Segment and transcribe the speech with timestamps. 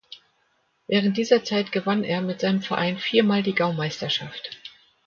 [0.87, 4.49] Während dieser Zeit gewann er mit seinem Verein viermal die Gaumeisterschaft.